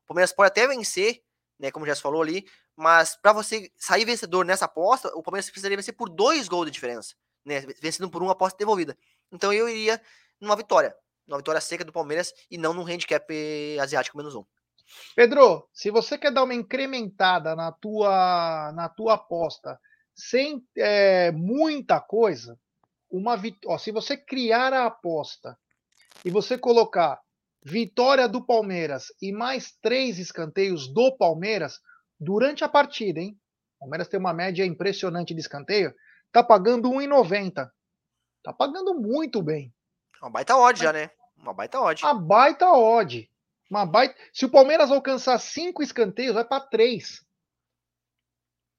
[0.05, 1.20] O Palmeiras pode até vencer,
[1.59, 1.70] né?
[1.72, 2.46] Como já se falou ali,
[2.79, 6.73] mas para você sair vencedor nessa aposta, o Palmeiras precisaria vencer por dois gols de
[6.73, 7.14] diferença
[7.49, 8.97] né, vencendo por uma aposta devolvida.
[9.33, 10.01] Então eu iria
[10.41, 10.95] numa vitória,
[11.27, 13.27] numa vitória seca do Palmeiras e não num handicap
[13.81, 14.45] asiático menos um.
[15.17, 19.79] Pedro, se você quer dar uma incrementada na tua, na tua aposta
[20.14, 22.59] sem é, muita coisa,
[23.11, 23.59] uma vit...
[23.67, 25.59] Ó, se você criar a aposta
[26.25, 27.21] e você colocar
[27.62, 31.81] vitória do Palmeiras e mais três escanteios do Palmeiras
[32.18, 33.38] durante a partida, hein?
[33.76, 35.94] O Palmeiras tem uma média impressionante de escanteio
[36.33, 37.70] tá pagando 1,90.
[38.42, 39.74] Tá pagando muito bem.
[40.20, 41.11] Uma baita odd já, né?
[41.37, 42.02] Uma baita odd.
[42.02, 43.31] Uma baita odd.
[43.70, 44.14] Uma baita...
[44.33, 47.24] Se o Palmeiras alcançar cinco escanteios, vai para três.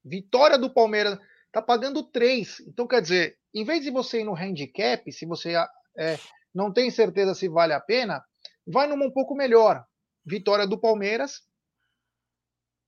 [0.04, 1.17] Vitória do Palmeiras
[1.52, 2.60] tá pagando três.
[2.62, 5.56] Então, quer dizer, em vez de você ir no handicap, se você
[5.97, 6.17] é,
[6.54, 8.23] não tem certeza se vale a pena,
[8.67, 9.86] vai numa um pouco melhor.
[10.25, 11.41] Vitória do Palmeiras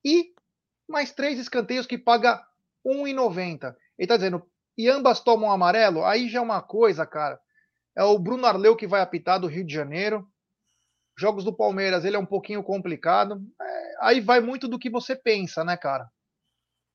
[0.03, 0.33] e
[0.91, 2.41] mais três escanteios que paga
[2.86, 3.75] 1,90.
[3.97, 4.45] Ele tá dizendo,
[4.77, 7.39] e ambas tomam amarelo, aí já é uma coisa, cara.
[7.95, 10.27] É o Bruno Arleu que vai apitar do Rio de Janeiro.
[11.17, 13.41] Jogos do Palmeiras, ele é um pouquinho complicado.
[13.62, 16.10] É, aí vai muito do que você pensa, né, cara?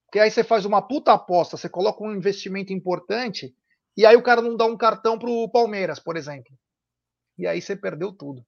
[0.07, 3.55] Porque aí você faz uma puta aposta, você coloca um investimento importante,
[3.97, 6.53] e aí o cara não dá um cartão pro Palmeiras, por exemplo.
[7.39, 8.45] E aí você perdeu tudo.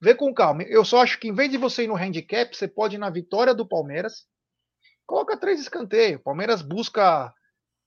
[0.00, 0.62] Vê com calma.
[0.64, 3.10] Eu só acho que em vez de você ir no handicap, você pode ir na
[3.10, 4.26] vitória do Palmeiras.
[5.06, 6.20] Coloca três escanteios.
[6.22, 7.32] Palmeiras busca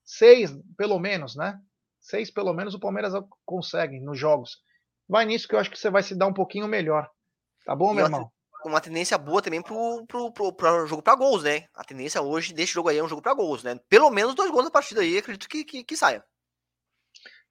[0.07, 1.59] Seis, pelo menos, né?
[1.99, 3.11] Seis, pelo menos, o Palmeiras
[3.45, 4.57] consegue nos jogos.
[5.07, 7.09] Vai nisso que eu acho que você vai se dar um pouquinho melhor.
[7.65, 8.31] Tá bom, meu irmão?
[8.63, 11.65] Uma tendência boa também pro, pro, pro, pro jogo para gols, né?
[11.73, 13.77] A tendência hoje desse jogo aí é um jogo para gols, né?
[13.89, 16.23] Pelo menos dois gols na partida aí, acredito que, que, que saia.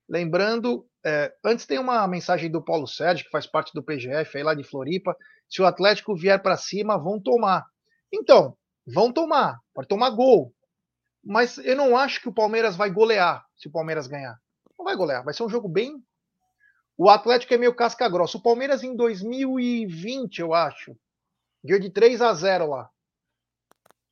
[0.08, 4.42] Lembrando, é, antes tem uma mensagem do Paulo Sérgio, que faz parte do PGF aí
[4.42, 5.14] lá de Floripa.
[5.46, 7.66] Se o Atlético vier para cima, vão tomar.
[8.10, 9.60] Então, vão tomar.
[9.74, 10.54] Pode tomar gol
[11.26, 14.40] mas eu não acho que o Palmeiras vai golear se o Palmeiras ganhar.
[14.78, 16.00] Não vai golear, vai ser um jogo bem.
[16.96, 18.38] O Atlético é meio casca grossa.
[18.38, 20.96] O Palmeiras em 2020, eu acho,
[21.64, 22.88] ganhou de 3 a 0 lá.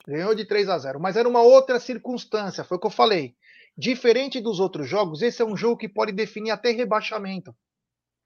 [0.06, 3.36] Ganhou de 3 a 0, mas era uma outra circunstância, foi o que eu falei.
[3.78, 7.56] Diferente dos outros jogos, esse é um jogo que pode definir até rebaixamento.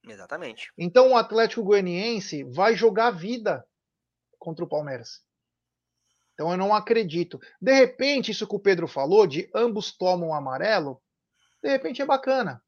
[0.09, 0.73] Exatamente.
[0.79, 3.65] Então o Atlético Goianiense vai jogar vida
[4.39, 5.23] contra o Palmeiras.
[6.39, 7.41] Então eu não acredito.
[7.61, 11.03] De repente, isso que o Pedro falou, de ambos tomam amarelo,
[11.61, 12.63] de repente é bacana.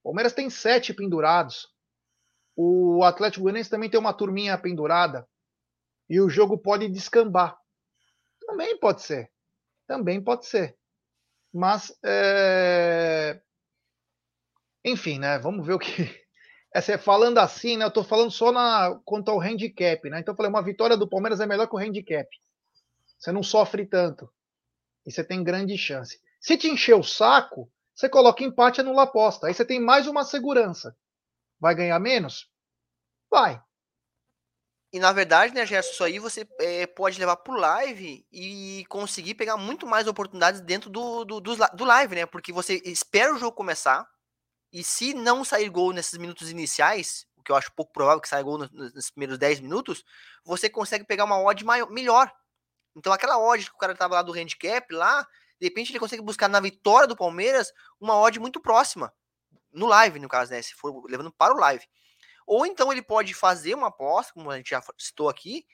[0.00, 1.66] O Palmeiras tem sete pendurados.
[2.54, 5.26] O Atlético Goianiense também tem uma turminha pendurada.
[6.10, 7.56] E o jogo pode descambar.
[8.46, 9.30] Também pode ser.
[9.86, 10.76] Também pode ser.
[11.50, 13.40] Mas, é...
[14.84, 15.38] enfim, né?
[15.38, 15.88] Vamos ver o que.
[16.74, 17.86] Essa, é, falando assim, né?
[17.86, 20.20] Eu tô falando só na, quanto ao handicap, né?
[20.20, 22.28] Então eu falei, uma vitória do Palmeiras é melhor que o handicap.
[23.20, 24.32] Você não sofre tanto.
[25.06, 26.20] E você tem grande chance.
[26.40, 29.46] Se te encher o saco, você coloca empate e anula aposta.
[29.46, 30.96] Aí você tem mais uma segurança.
[31.60, 32.50] Vai ganhar menos?
[33.30, 33.62] Vai.
[34.92, 39.34] E na verdade, né, Gerson, isso aí você é, pode levar pro live e conseguir
[39.34, 42.26] pegar muito mais oportunidades dentro do, do, do, do, live, né?
[42.26, 44.08] Porque você espera o jogo começar
[44.72, 48.28] e se não sair gol nesses minutos iniciais, o que eu acho pouco provável que
[48.28, 50.04] saia gol nos, primeiros 10 minutos,
[50.44, 52.32] você consegue pegar uma odd maior, melhor.
[52.94, 55.26] Então aquela odd que o cara tava lá do handicap lá,
[55.60, 59.12] de repente ele consegue buscar na vitória do Palmeiras uma odd muito próxima.
[59.72, 60.60] No live, no caso, né?
[60.62, 61.84] Se for levando para o live.
[62.46, 65.64] Ou então ele pode fazer uma aposta, como a gente já citou aqui,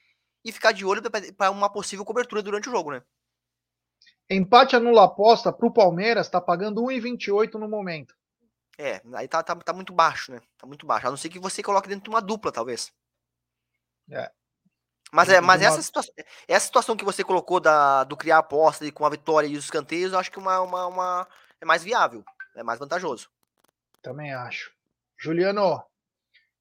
[0.45, 1.03] e ficar de olho
[1.37, 3.03] para uma possível cobertura durante o jogo, né?
[4.29, 8.15] Empate anula aposta para o Palmeiras, tá pagando 1,28 no momento.
[8.79, 10.41] É, aí tá, tá, tá muito baixo, né?
[10.59, 11.07] Tá muito baixo.
[11.07, 12.93] A não ser que você coloque dentro de uma dupla, talvez.
[14.11, 14.31] É.
[15.13, 16.15] Mas, é, mas essa, situação,
[16.49, 19.65] essa situação que você colocou da, do criar aposta e com a vitória e os
[19.65, 21.29] escanteios, eu acho que uma, uma, uma,
[21.61, 23.31] é mais viável, é mais vantajoso.
[24.03, 24.75] Também acho.
[25.17, 25.83] Juliano,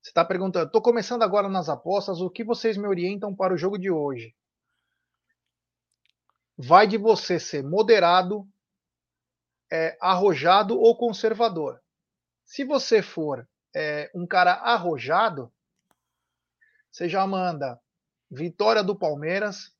[0.01, 3.58] você está perguntando, estou começando agora nas apostas, o que vocês me orientam para o
[3.58, 4.36] jogo de hoje?
[6.58, 8.47] Vai de você ser moderado
[9.71, 11.81] é, arrojado ou conservador.
[12.45, 15.51] Se você for é, um cara arrojado,
[16.91, 17.81] você já manda
[18.35, 19.73] vitória do Palmeiras,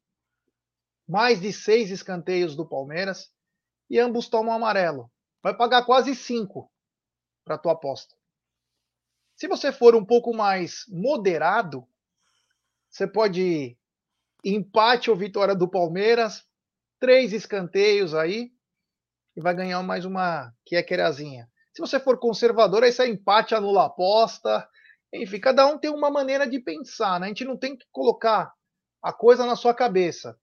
[1.08, 3.32] mais de seis escanteios do Palmeiras
[3.90, 5.12] e ambos tomam amarelo.
[5.44, 6.72] Vai pagar quase cinco
[7.44, 8.16] para tua aposta.
[9.36, 11.88] Se você for um pouco mais moderado,
[12.90, 13.78] você pode ir
[14.44, 16.44] empate ou vitória do Palmeiras,
[17.00, 18.52] três escanteios aí
[19.36, 21.50] e vai ganhar mais uma que é querazinha.
[21.74, 24.68] Se você for conservador, aí você empate, anula a aposta.
[25.14, 27.28] Enfim, cada um tem uma maneira de pensar, né?
[27.28, 28.54] A gente não tem que colocar
[29.02, 30.38] a coisa na sua cabeça.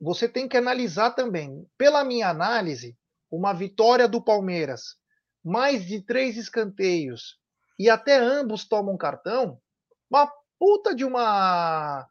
[0.00, 1.66] Você tem que analisar também.
[1.76, 2.96] Pela minha análise,
[3.30, 4.96] uma vitória do Palmeiras,
[5.44, 7.38] mais de três escanteios
[7.78, 9.60] e até ambos tomam cartão,
[10.10, 12.08] uma puta de uma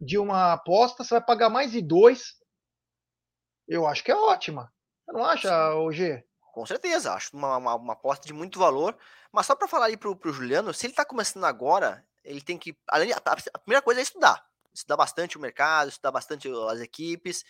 [0.00, 2.36] de uma aposta, você vai pagar mais de dois.
[3.66, 4.72] Eu acho que é ótima.
[5.04, 6.24] Você não acha, OG?
[6.58, 8.96] Com certeza, acho uma, uma, uma aposta de muito valor.
[9.30, 12.58] Mas só para falar aí pro, pro Juliano, se ele está começando agora, ele tem
[12.58, 12.76] que.
[12.88, 13.16] Além, a,
[13.54, 14.44] a primeira coisa é estudar.
[14.74, 17.44] Estudar bastante o mercado, estudar bastante as equipes.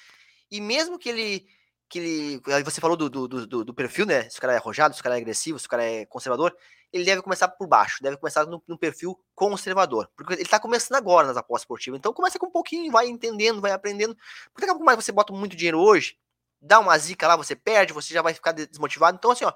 [0.51, 1.47] E mesmo que ele
[1.89, 2.63] que ele.
[2.65, 4.29] Você falou do, do, do, do, perfil, né?
[4.29, 6.55] Se o cara é arrojado, se o cara é agressivo, se o cara é conservador,
[6.93, 10.07] ele deve começar por baixo, deve começar no, no perfil conservador.
[10.15, 11.97] Porque ele tá começando agora nas apostas esportivas.
[11.97, 14.15] Então começa com um pouquinho, vai entendendo, vai aprendendo.
[14.53, 16.19] Porque daqui a pouco mais você bota muito dinheiro hoje,
[16.61, 19.17] dá uma zica lá, você perde, você já vai ficar desmotivado.
[19.17, 19.53] Então, assim, ó,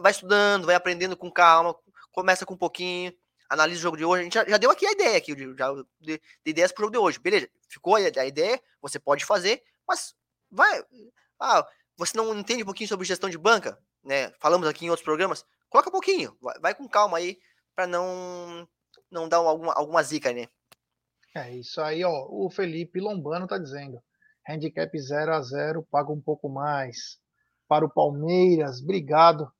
[0.00, 1.74] vai, estudando, vai aprendendo com calma,
[2.12, 3.12] começa com um pouquinho,
[3.48, 4.20] analisa o jogo de hoje.
[4.20, 6.92] A gente já, já deu aqui a ideia aqui, já, de, de ideias pro jogo
[6.92, 7.18] de hoje.
[7.18, 10.14] Beleza, ficou a, a ideia, você pode fazer, mas
[10.50, 10.82] vai
[11.40, 14.32] ah, você não entende um pouquinho sobre gestão de banca, né?
[14.40, 15.44] Falamos aqui em outros programas.
[15.68, 17.38] Coloca um pouquinho, vai, vai com calma aí
[17.74, 18.68] para não
[19.10, 20.48] não dar alguma alguma zica, né?
[21.34, 22.26] É isso aí, ó.
[22.30, 24.02] O Felipe Lombano tá dizendo:
[24.48, 27.18] handicap 0 a 0, paga um pouco mais.
[27.68, 29.50] Para o Palmeiras, obrigado.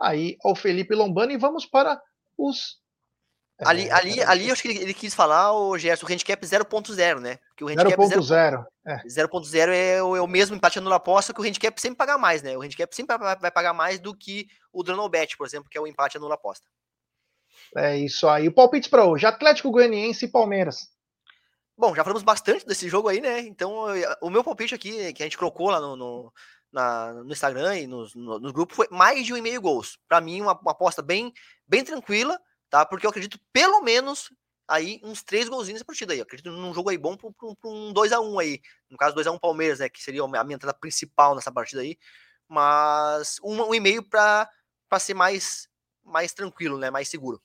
[0.00, 2.00] Aí, ao Felipe Lombano e vamos para
[2.36, 2.82] os
[3.64, 6.44] Ali, é, ali, ali eu acho que ele, ele, quis falar, o Gerson, o handicap
[6.44, 7.38] 0.0, né?
[7.48, 8.64] Porque o handicap 0.0
[9.06, 12.18] 0.0 é, é, o, é o mesmo empate anula aposta que o handicap sempre paga
[12.18, 12.56] mais, né?
[12.56, 15.80] O handicap sempre vai, vai pagar mais do que o Dronobet, por exemplo, que é
[15.80, 16.66] o empate anula aposta.
[17.76, 18.48] É isso aí.
[18.48, 20.88] O palpite para hoje: Atlético Goianiense e Palmeiras.
[21.82, 23.40] Bom, já falamos bastante desse jogo aí, né?
[23.40, 23.86] Então,
[24.20, 26.32] o meu palpite aqui, que a gente colocou lá no, no,
[26.70, 29.98] na, no Instagram e no, no, no, grupo, foi mais de um e meio gols.
[30.06, 31.32] Para mim, uma, uma aposta bem,
[31.66, 32.38] bem tranquila
[32.72, 32.86] tá?
[32.86, 34.32] Porque eu acredito pelo menos
[34.66, 36.20] aí uns três golzinhos nessa partida aí.
[36.20, 37.28] Eu acredito num jogo aí bom para
[37.66, 38.60] um 2x1 aí.
[38.88, 39.90] No caso, 2x1 Palmeiras, né?
[39.90, 41.98] Que seria a minha entrada principal nessa partida aí.
[42.48, 44.48] Mas um, um e meio para
[44.98, 45.68] ser mais,
[46.02, 46.90] mais tranquilo, né?
[46.90, 47.42] Mais seguro.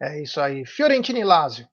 [0.00, 0.64] É isso aí.
[0.64, 1.68] Fiorentina e Lazio.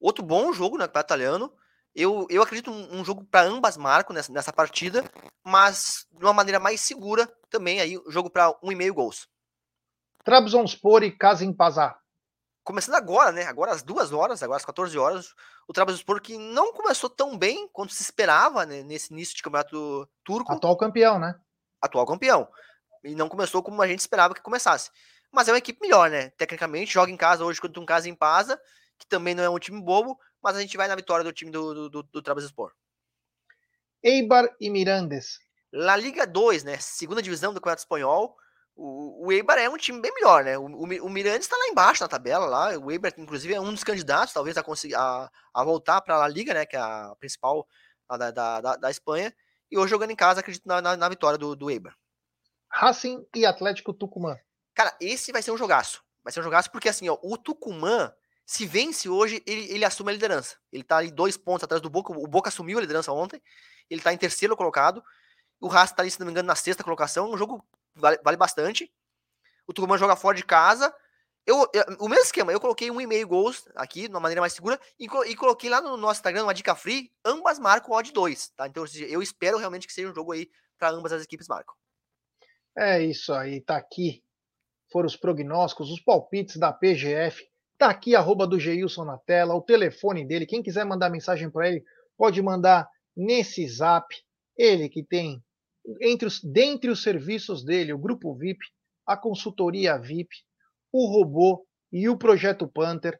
[0.00, 0.88] Outro bom jogo, né?
[0.88, 1.52] Para italiano.
[1.94, 5.04] Eu, eu acredito um, um jogo para ambas marcas nessa, nessa partida,
[5.44, 9.28] mas de uma maneira mais segura também aí, jogo para um e meio gols.
[10.24, 11.98] Trabzonspor e Kasimpazar.
[12.62, 13.44] Começando agora, né?
[13.46, 15.34] Agora às duas horas, agora às 14 horas,
[15.66, 20.08] o Trabzonspor que não começou tão bem quanto se esperava né, nesse início de campeonato
[20.22, 20.52] turco.
[20.52, 21.34] Atual campeão, né?
[21.80, 22.48] Atual campeão.
[23.02, 24.90] E não começou como a gente esperava que começasse.
[25.32, 26.30] Mas é uma equipe melhor, né?
[26.30, 28.60] Tecnicamente, joga em casa hoje contra um casa em Pasa,
[29.00, 31.50] que também não é um time bobo, mas a gente vai na vitória do time
[31.50, 32.72] do, do, do, do Trabzonspor.
[34.02, 35.38] Eibar e Mirandes.
[35.72, 36.76] La Liga 2, né?
[36.78, 38.36] Segunda divisão do Campeonato Espanhol.
[38.76, 40.56] O, o Eibar é um time bem melhor, né?
[40.56, 42.78] O, o, o Mirandes está lá embaixo na tabela, lá.
[42.78, 46.18] O Eibar, inclusive, é um dos candidatos, talvez, a, conseguir, a, a voltar para a
[46.18, 46.66] La Liga, né?
[46.66, 47.66] Que é a principal
[48.08, 49.34] da, da, da, da Espanha.
[49.70, 51.94] E hoje jogando em casa, acredito na, na, na vitória do, do Eibar.
[52.70, 54.38] Racing e Atlético Tucumã.
[54.74, 56.02] Cara, esse vai ser um jogaço.
[56.22, 58.12] Vai ser um jogaço porque, assim, ó, o Tucumã,
[58.50, 60.56] se vence hoje, ele, ele assume a liderança.
[60.72, 62.12] Ele tá ali dois pontos atrás do Boca.
[62.12, 63.40] O Boca assumiu a liderança ontem.
[63.88, 65.04] Ele tá em terceiro colocado.
[65.60, 67.30] O Racing tá ali, se não me engano, na sexta colocação.
[67.30, 68.92] Um jogo vale, vale bastante.
[69.68, 70.92] O Tucumã joga fora de casa.
[71.46, 74.40] Eu, eu, o mesmo esquema, eu coloquei um e meio gols aqui, de uma maneira
[74.40, 78.12] mais segura, e, e, coloquei lá no nosso Instagram uma dica free, ambas marcam odd
[78.12, 78.66] 2, tá?
[78.66, 81.74] Então eu espero realmente que seja um jogo aí para ambas as equipes marcam.
[82.76, 84.24] É isso aí, tá aqui.
[84.90, 87.49] Foram os prognósticos, os palpites da PGF.
[87.80, 90.44] Tá aqui arroba do Geilson na tela, o telefone dele.
[90.44, 91.82] Quem quiser mandar mensagem para ele,
[92.14, 94.06] pode mandar nesse zap.
[94.54, 95.42] Ele que tem
[96.02, 98.60] entre os, dentre os serviços dele, o grupo VIP,
[99.06, 100.28] a consultoria VIP,
[100.92, 103.18] o robô e o projeto Panther.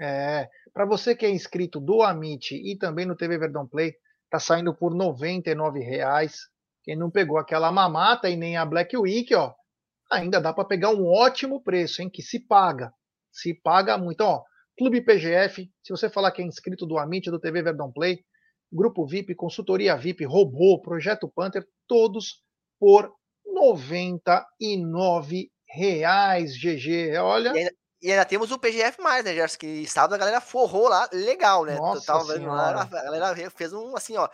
[0.00, 3.94] É, para você que é inscrito do Amit e também no TV Verdão Play,
[4.28, 6.48] tá saindo por R$ reais.
[6.82, 9.54] Quem não pegou aquela mamata e nem a Black Week, ó,
[10.10, 12.10] ainda dá para pegar um ótimo preço, hein?
[12.10, 12.92] Que se paga,
[13.30, 14.14] se paga muito.
[14.14, 14.42] Então, ó,
[14.78, 18.24] Clube PGF, se você falar que é inscrito do Amit do TV Verdão Play,
[18.72, 22.42] Grupo VIP, Consultoria VIP, Robô, Projeto Panther, todos
[22.78, 23.12] por
[23.44, 27.18] 99 reais, GG.
[27.18, 27.50] Olha.
[27.50, 29.58] E ainda, e ainda temos o PGF, né, Gerson?
[29.58, 31.76] Que sábado a galera forrou lá, legal, né?
[31.76, 34.28] Nossa a galera fez um assim, ó.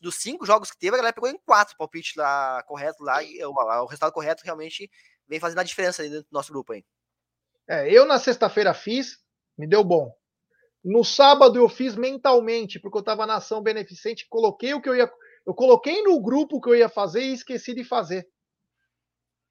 [0.00, 3.42] Dos cinco jogos que teve, a galera pegou em quatro palpites lá correto lá, e
[3.44, 4.90] o, o resultado correto realmente
[5.26, 6.84] vem fazendo a diferença aí dentro do nosso grupo aí.
[7.70, 9.18] É, eu na sexta-feira fiz,
[9.56, 10.12] me deu bom.
[10.84, 14.96] No sábado eu fiz mentalmente, porque eu estava na ação beneficente, coloquei o que eu
[14.96, 15.08] ia.
[15.46, 18.28] Eu coloquei no grupo o que eu ia fazer e esqueci de fazer.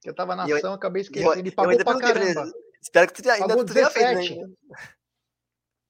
[0.03, 1.47] Eu estava na ação, eu, acabei esquecendo.
[1.47, 2.51] e pagou pra caramba.
[2.82, 4.55] Espero que tu ainda pagou tu 17, feito, né?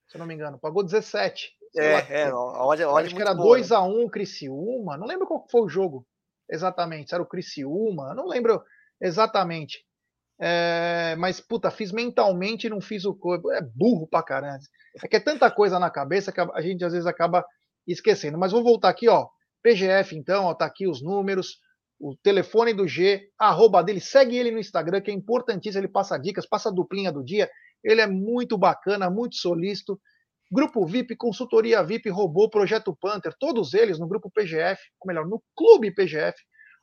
[0.07, 1.51] Se eu não me engano, pagou 17.
[1.75, 4.09] É, lá, é, olha, olha acho que era 2x1 né?
[4.11, 6.07] Criciúma, não lembro qual foi o jogo
[6.47, 8.63] exatamente, se era o Criciúma, não lembro
[8.99, 9.85] exatamente.
[10.41, 13.51] É, mas, puta, fiz mentalmente e não fiz o corpo.
[13.51, 14.59] É burro pra caramba.
[15.03, 17.45] É que é tanta coisa na cabeça que a gente às vezes acaba
[17.85, 18.37] esquecendo.
[18.37, 19.27] Mas vou voltar aqui, ó.
[19.61, 21.57] PGF, então, ó, tá aqui os números,
[21.99, 26.17] o telefone do G, arroba dele, segue ele no Instagram, que é importantíssimo, ele passa
[26.17, 27.49] dicas, passa a duplinha do dia.
[27.83, 29.99] Ele é muito bacana, muito solícito.
[30.51, 35.43] Grupo VIP, consultoria VIP, robô, Projeto Panther, todos eles no grupo PGF, ou melhor, no
[35.55, 36.35] clube PGF,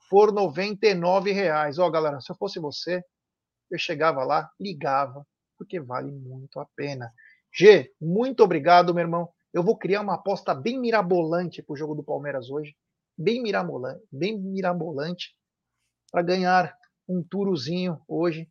[0.08, 1.78] por R$ reais.
[1.78, 3.02] Ó, galera, se eu fosse você,
[3.70, 5.26] eu chegava lá, ligava,
[5.56, 7.12] porque vale muito a pena.
[7.52, 9.28] G, muito obrigado, meu irmão.
[9.52, 12.76] Eu vou criar uma aposta bem mirabolante para o jogo do Palmeiras hoje.
[13.16, 15.34] Bem mirabolante, bem mirabolante
[16.10, 16.76] para ganhar
[17.08, 18.48] um turozinho hoje.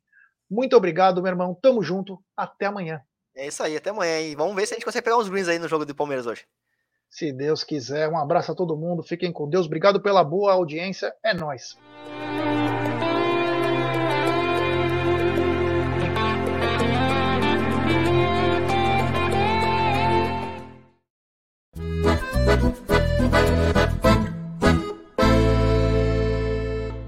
[0.49, 1.57] Muito obrigado, meu irmão.
[1.61, 2.19] Tamo junto.
[2.35, 3.01] Até amanhã.
[3.35, 4.19] É isso aí, até amanhã.
[4.21, 6.25] E vamos ver se a gente consegue pegar uns greens aí no jogo do Palmeiras
[6.25, 6.45] hoje.
[7.09, 8.09] Se Deus quiser.
[8.09, 9.03] Um abraço a todo mundo.
[9.03, 9.65] Fiquem com Deus.
[9.65, 11.13] Obrigado pela boa audiência.
[11.23, 11.77] É nós.